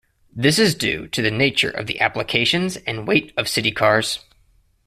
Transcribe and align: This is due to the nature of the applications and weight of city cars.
This 0.35 0.57
is 0.57 0.73
due 0.73 1.07
to 1.09 1.21
the 1.21 1.29
nature 1.29 1.69
of 1.69 1.85
the 1.85 2.01
applications 2.01 2.75
and 2.75 3.07
weight 3.07 3.33
of 3.37 3.47
city 3.47 3.71
cars. 3.71 4.17